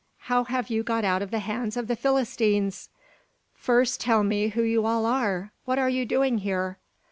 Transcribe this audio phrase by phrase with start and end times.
[0.21, 2.89] how have you got out of the hands of the Philistines?"
[3.53, 5.51] "First tell me who you all are.
[5.65, 6.79] What are you doing here?"